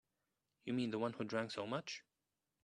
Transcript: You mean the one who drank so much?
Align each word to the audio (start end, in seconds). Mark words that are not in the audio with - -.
You 0.65 0.73
mean 0.73 0.89
the 0.89 0.97
one 0.97 1.13
who 1.13 1.23
drank 1.23 1.51
so 1.51 1.67
much? 1.67 2.03